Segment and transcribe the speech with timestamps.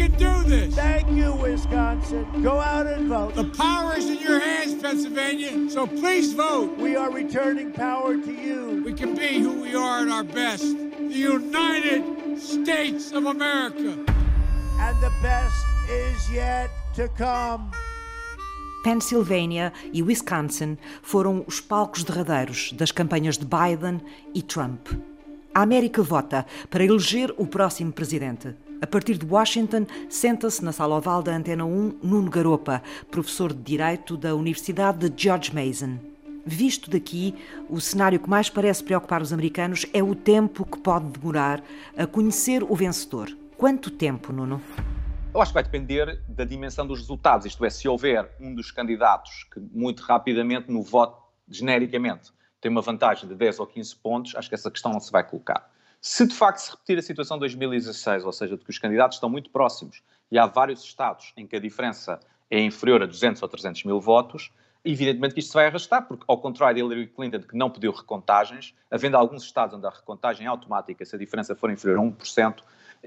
[0.00, 0.74] can do this.
[0.74, 2.24] Thank you, Wisconsin.
[2.42, 3.34] Go out and vote.
[3.34, 6.78] The power is in your hands, Pennsylvania, so please vote.
[6.78, 8.82] We are returning power to you.
[8.84, 10.64] We can be who we are at our best.
[10.64, 12.02] The United
[12.38, 13.92] States of America.
[14.86, 15.60] And the best
[15.90, 17.70] is yet to come.
[18.82, 24.00] Pennsylvania e Wisconsin foram os palcos derradeiros das campanhas de Biden
[24.34, 24.88] e Trump.
[25.54, 28.54] A América vota para eleger o próximo presidente.
[28.82, 33.60] A partir de Washington, senta-se na sala oval da Antena 1 Nuno Garopa, professor de
[33.60, 35.98] Direito da Universidade de George Mason.
[36.46, 37.34] Visto daqui,
[37.68, 41.62] o cenário que mais parece preocupar os americanos é o tempo que pode demorar
[41.94, 43.28] a conhecer o vencedor.
[43.58, 44.62] Quanto tempo, Nuno?
[45.34, 48.70] Eu acho que vai depender da dimensão dos resultados, isto é, se houver um dos
[48.70, 54.34] candidatos que muito rapidamente no voto, genericamente, tem uma vantagem de 10 ou 15 pontos,
[54.36, 55.70] acho que essa questão não se vai colocar.
[56.00, 59.16] Se de facto se repetir a situação de 2016, ou seja, de que os candidatos
[59.16, 62.18] estão muito próximos e há vários estados em que a diferença
[62.50, 64.50] é inferior a 200 ou 300 mil votos,
[64.82, 67.92] evidentemente que isto se vai arrastar, porque ao contrário de Hillary Clinton, que não pediu
[67.92, 72.02] recontagens, havendo alguns estados onde a recontagem é automática, se a diferença for inferior a
[72.02, 72.62] 1%,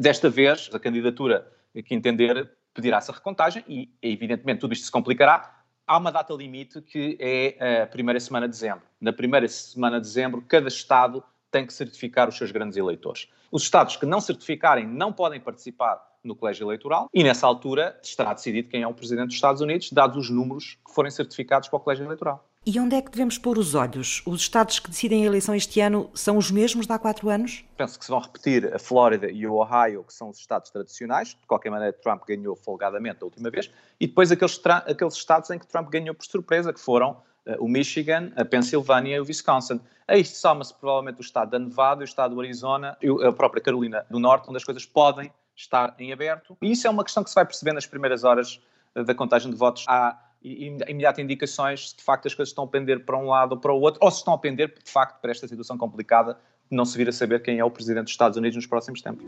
[0.00, 1.46] desta vez a candidatura
[1.84, 5.62] que entender pedirá essa recontagem e, evidentemente, tudo isto se complicará.
[5.86, 8.82] Há uma data limite que é a primeira semana de dezembro.
[9.00, 13.28] Na primeira semana de dezembro, cada Estado tem que certificar os seus grandes eleitores.
[13.50, 18.34] Os Estados que não certificarem não podem participar no colégio eleitoral e, nessa altura, estará
[18.34, 21.76] decidido quem é o presidente dos Estados Unidos, dados os números que forem certificados para
[21.76, 22.44] o colégio eleitoral.
[22.66, 24.22] E onde é que devemos pôr os olhos?
[24.26, 27.64] Os estados que decidem a eleição este ano são os mesmos de há quatro anos?
[27.78, 31.28] Penso que se vão repetir a Flórida e o Ohio, que são os estados tradicionais.
[31.28, 33.70] De qualquer maneira, Trump ganhou folgadamente a última vez.
[33.98, 37.16] E depois aqueles, aqueles estados em que Trump ganhou por surpresa, que foram
[37.58, 39.80] o Michigan, a Pensilvânia e o Wisconsin.
[40.06, 43.62] A isto soma-se provavelmente o estado da Nevada, o estado do Arizona e a própria
[43.62, 46.56] Carolina do Norte, onde as coisas podem estar em aberto.
[46.62, 48.60] E isso é uma questão que se vai perceber nas primeiras horas
[48.94, 49.84] uh, da contagem de votos.
[49.88, 53.58] Há imediatas indicações se de facto as coisas estão a pender para um lado ou
[53.58, 56.38] para o outro, ou se estão a pender de facto para esta situação complicada
[56.70, 59.02] de não se vir a saber quem é o presidente dos Estados Unidos nos próximos
[59.02, 59.24] tempos.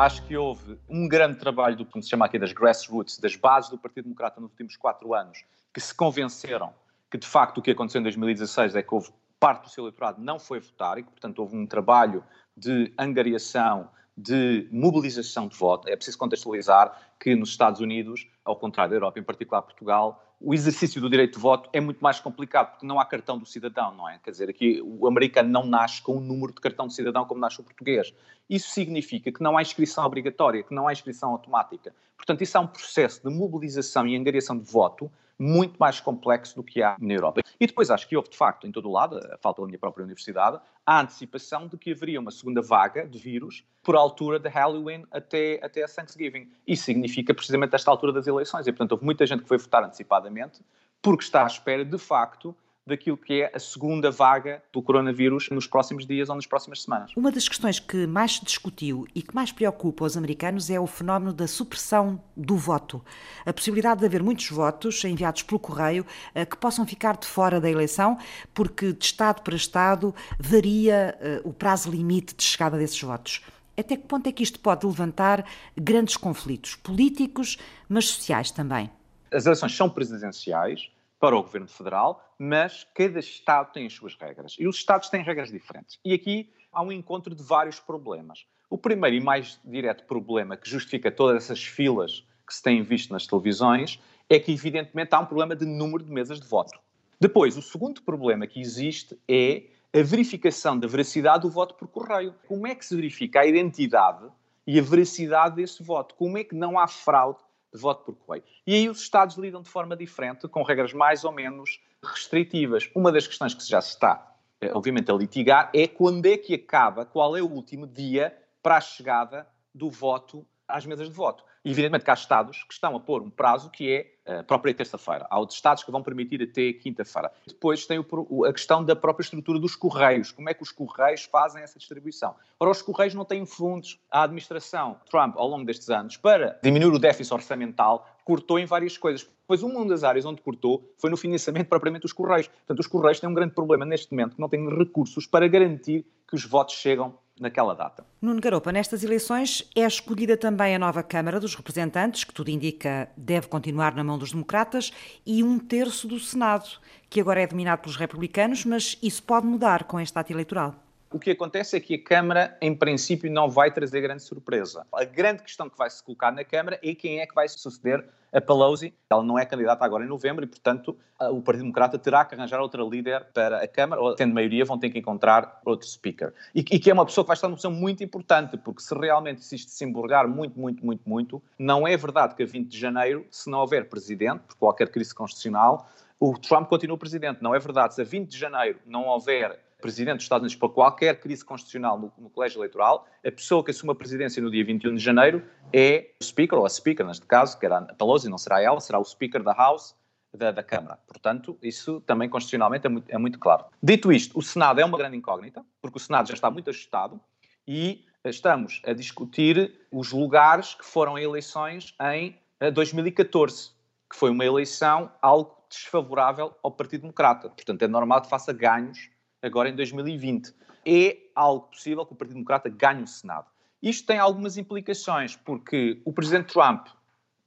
[0.00, 3.68] Acho que houve um grande trabalho do que se chama aqui das grassroots, das bases
[3.68, 5.44] do Partido Democrata nos últimos quatro anos,
[5.74, 6.72] que se convenceram
[7.10, 10.18] que de facto o que aconteceu em 2016 é que houve parte do seu eleitorado
[10.18, 12.24] não foi votar e que, portanto, houve um trabalho
[12.56, 15.86] de angariação, de mobilização de voto.
[15.86, 20.54] É preciso contextualizar que nos Estados Unidos, ao contrário da Europa, em particular Portugal, o
[20.54, 23.94] exercício do direito de voto é muito mais complicado, porque não há cartão do cidadão,
[23.94, 24.18] não é?
[24.24, 27.40] Quer dizer, aqui o americano não nasce com o número de cartão de cidadão como
[27.40, 28.14] nasce o português.
[28.48, 31.94] Isso significa que não há inscrição obrigatória, que não há inscrição automática.
[32.16, 36.62] Portanto, isso é um processo de mobilização e angariação de voto muito mais complexo do
[36.62, 37.40] que há na Europa.
[37.58, 39.78] E depois acho que houve, de facto, em todo o lado, a falta da minha
[39.78, 44.48] própria universidade, a antecipação de que haveria uma segunda vaga de vírus por altura de
[44.48, 46.50] Halloween até, até a Thanksgiving.
[46.66, 48.66] Isso significa precisamente esta altura das eleições.
[48.66, 50.60] E, portanto, houve muita gente que foi votar antecipadamente
[51.00, 52.54] porque está à espera, de facto,
[52.86, 57.12] daquilo que é a segunda vaga do coronavírus nos próximos dias ou nas próximas semanas.
[57.16, 60.86] Uma das questões que mais se discutiu e que mais preocupa os americanos é o
[60.86, 63.04] fenómeno da supressão do voto.
[63.44, 66.04] A possibilidade de haver muitos votos enviados pelo correio
[66.34, 68.18] eh, que possam ficar de fora da eleição,
[68.54, 73.42] porque de Estado para Estado varia eh, o prazo limite de chegada desses votos.
[73.76, 75.44] Até que ponto é que isto pode levantar
[75.76, 77.56] grandes conflitos políticos,
[77.88, 78.90] mas sociais também?
[79.32, 84.56] As eleições são presidenciais, para o Governo Federal, mas cada Estado tem as suas regras.
[84.58, 86.00] E os Estados têm regras diferentes.
[86.02, 88.46] E aqui há um encontro de vários problemas.
[88.70, 93.12] O primeiro e mais direto problema que justifica todas essas filas que se têm visto
[93.12, 96.80] nas televisões é que, evidentemente, há um problema de número de mesas de voto.
[97.20, 102.34] Depois, o segundo problema que existe é a verificação da veracidade do voto por correio.
[102.48, 104.24] Como é que se verifica a identidade
[104.66, 106.14] e a veracidade desse voto?
[106.14, 107.40] Como é que não há fraude
[107.72, 108.44] de voto por correio.
[108.66, 112.90] E aí os Estados lidam de forma diferente, com regras mais ou menos restritivas.
[112.94, 116.54] Uma das questões que já se está, eh, obviamente, a litigar é quando é que
[116.54, 121.44] acaba, qual é o último dia para a chegada do voto às mesas de voto.
[121.64, 124.42] E, evidentemente que há Estados que estão a pôr um prazo que é a eh,
[124.42, 125.26] própria terça-feira.
[125.28, 127.30] Há outros Estados que vão permitir até quinta-feira.
[127.46, 130.32] Depois tem o, a questão da própria estrutura dos Correios.
[130.32, 132.34] Como é que os Correios fazem essa distribuição?
[132.58, 133.98] Ora, os Correios não têm fundos.
[134.10, 138.96] A administração Trump, ao longo destes anos, para diminuir o déficit orçamental, cortou em várias
[138.96, 139.28] coisas.
[139.46, 142.48] Pois uma das áreas onde cortou foi no financiamento propriamente dos Correios.
[142.48, 146.06] Portanto, os Correios têm um grande problema neste momento, que não têm recursos para garantir
[146.26, 148.04] que os votos chegam naquela data.
[148.22, 153.08] Nuno Garopa, nestas eleições é escolhida também a nova Câmara dos Representantes, que tudo indica
[153.16, 154.92] deve continuar na mão dos democratas,
[155.24, 156.68] e um terço do Senado,
[157.08, 160.74] que agora é dominado pelos republicanos, mas isso pode mudar com este ato eleitoral.
[161.12, 164.86] O que acontece é que a Câmara, em princípio, não vai trazer grande surpresa.
[164.94, 168.08] A grande questão que vai se colocar na Câmara é quem é que vai suceder
[168.32, 168.94] a Pelosi.
[169.10, 172.60] Ela não é candidata agora em novembro e, portanto, o Partido Democrata terá que arranjar
[172.60, 176.32] outra líder para a Câmara, ou, tendo maioria, vão ter que encontrar outro speaker.
[176.54, 178.94] E, e que é uma pessoa que vai estar numa posição muito importante, porque se
[178.94, 182.68] realmente se isto se emborgar muito, muito, muito, muito, não é verdade que a 20
[182.68, 185.90] de janeiro, se não houver presidente, por qualquer crise constitucional,
[186.20, 187.42] o Trump continua presidente.
[187.42, 187.96] Não é verdade.
[187.96, 191.98] Se a 20 de janeiro não houver presidente dos Estados Unidos para qualquer crise constitucional
[191.98, 195.42] no, no, colégio eleitoral, a pessoa que assume a presidência no dia 21 de janeiro
[195.72, 198.80] é o Speaker, ou a Speaker, neste caso, que era a Pelosi, não será ela,
[198.80, 199.94] será o Speaker da House
[200.36, 200.98] da, da Câmara.
[201.06, 203.66] Portanto, isso também constitucionalmente é muito, é muito claro.
[203.82, 207.20] Dito isto, o Senado é uma grande incógnita, porque o Senado já está muito ajustado
[207.66, 212.38] e estamos a discutir os lugares que foram eleições em
[212.72, 213.72] 2014, eh,
[214.10, 217.48] que foi uma eleição algo desfavorável ao Partido Democrata.
[217.48, 219.08] Portanto, é normal que faça ganhos
[219.42, 220.54] agora em 2020.
[220.86, 223.46] É algo possível que o Partido Democrata ganhe o Senado.
[223.82, 226.88] Isto tem algumas implicações, porque o Presidente Trump,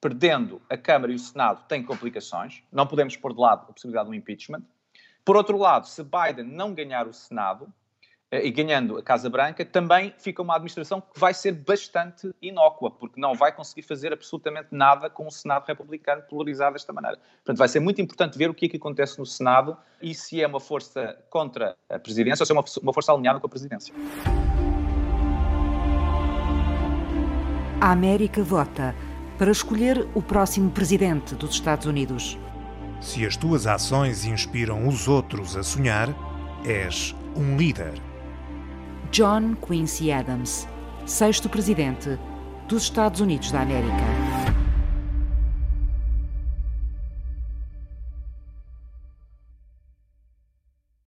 [0.02, 2.64] perdendo a Câmara e o Senado, tem complicações.
[2.72, 4.64] Não podemos pôr de lado a possibilidade do impeachment.
[5.24, 7.72] Por outro lado, se Biden não ganhar o Senado,
[8.42, 13.20] e ganhando a Casa Branca, também fica uma administração que vai ser bastante inócua, porque
[13.20, 17.18] não vai conseguir fazer absolutamente nada com o Senado republicano polarizado desta maneira.
[17.18, 20.42] Portanto, vai ser muito importante ver o que é que acontece no Senado e se
[20.42, 23.50] é uma força contra a presidência ou se é uma, uma força alinhada com a
[23.50, 23.94] presidência.
[27.82, 28.96] A América vota
[29.38, 32.38] para escolher o próximo presidente dos Estados Unidos.
[33.02, 36.08] Se as tuas ações inspiram os outros a sonhar,
[36.66, 38.13] és um líder.
[39.14, 40.68] John Quincy Adams,
[41.06, 42.18] sexto presidente
[42.68, 44.33] dos Estados Unidos da América.